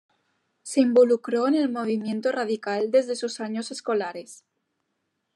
Se 0.63 0.81
involucró 0.81 1.47
en 1.47 1.53
el 1.53 1.69
movimiento 1.71 2.31
radical 2.31 2.89
desde 2.89 3.15
sus 3.15 3.39
años 3.39 3.69
escolares. 3.69 4.43